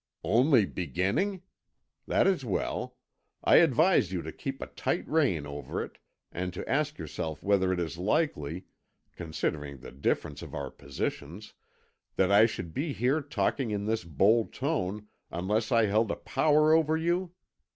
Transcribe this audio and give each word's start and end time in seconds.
"Only 0.23 0.65
beginning? 0.65 1.43
That 2.07 2.25
is 2.25 2.43
well. 2.43 2.97
I 3.43 3.57
advise 3.57 4.11
you 4.11 4.23
to 4.23 4.31
keep 4.31 4.59
a 4.59 4.65
tight 4.65 5.07
rein 5.07 5.45
over 5.45 5.83
it, 5.83 5.99
and 6.31 6.51
to 6.55 6.67
ask 6.67 6.97
yourself 6.97 7.43
whether 7.43 7.71
it 7.71 7.79
is 7.79 7.99
likely 7.99 8.65
considering 9.15 9.77
the 9.77 9.91
difference 9.91 10.41
of 10.41 10.55
our 10.55 10.71
positions 10.71 11.53
that 12.15 12.31
I 12.31 12.47
should 12.47 12.73
be 12.73 12.93
here 12.93 13.21
talking 13.21 13.69
in 13.69 13.85
this 13.85 14.03
bold 14.03 14.53
tone 14.53 15.07
unless 15.29 15.71
I 15.71 15.85
held 15.85 16.09
a 16.09 16.15
power 16.15 16.73
over 16.73 16.97
you? 16.97 17.33